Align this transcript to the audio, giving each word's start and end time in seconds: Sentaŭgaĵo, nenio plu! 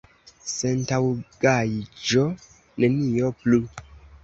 Sentaŭgaĵo, 0.51 2.25
nenio 2.85 3.33
plu! 3.45 3.63